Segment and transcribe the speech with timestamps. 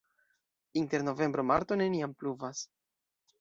[0.81, 2.57] Inter novembro-marto neniam pluvas.